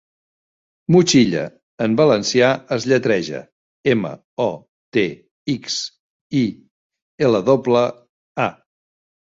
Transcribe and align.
'Motxilla' 0.95 1.43
en 1.85 1.97
valencià 2.01 2.49
es 2.77 2.87
lletreja: 2.93 3.43
eme, 3.93 4.13
o, 4.49 4.51
te, 4.99 5.07
ics, 5.57 5.79
i, 6.43 6.47
ele 7.29 7.45
doble, 7.53 7.87
a. 8.51 8.51